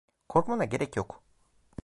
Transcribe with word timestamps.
Korkmana 0.29 0.65
gerek 0.65 0.97
yok. 0.97 1.23